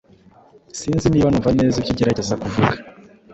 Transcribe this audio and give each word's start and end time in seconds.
Sinzi 0.79 1.05
niba 1.09 1.29
numva 1.31 1.51
neza 1.59 1.75
ibyo 1.79 1.91
ugerageza 1.93 2.39
kuvuga. 2.41 2.75